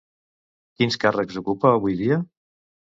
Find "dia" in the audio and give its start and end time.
2.05-2.23